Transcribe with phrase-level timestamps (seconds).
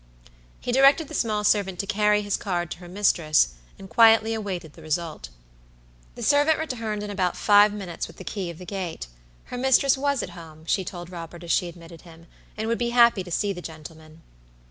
[0.59, 4.73] He directed the small servant to carry his card to her mistress, and quietly awaited
[4.73, 5.29] the result.
[6.15, 9.05] The servant returned in about five minutes with the key of the gate.
[9.43, 12.25] Her mistress was at home, she told Robert as she admitted him,
[12.57, 14.23] and would be happy to see the gentleman.